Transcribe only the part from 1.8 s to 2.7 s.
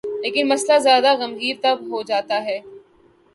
ہو جاتا ہے۔